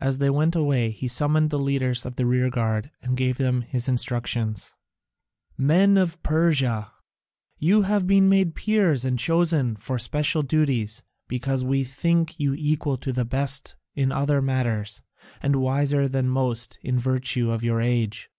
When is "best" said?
13.26-13.76